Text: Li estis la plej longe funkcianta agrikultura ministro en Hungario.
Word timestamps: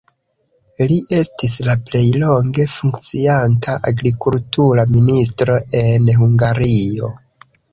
Li 0.91 0.95
estis 1.17 1.57
la 1.67 1.75
plej 1.89 2.01
longe 2.23 2.65
funkcianta 2.77 3.77
agrikultura 3.93 4.87
ministro 4.97 5.61
en 5.85 6.11
Hungario. 6.25 7.13